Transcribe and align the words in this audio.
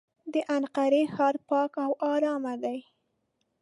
د 0.33 0.35
انقرې 0.55 1.03
ښار 1.13 1.35
پاک 1.47 1.71
او 1.85 1.91
ارام 2.11 2.43
دی. 2.63 2.79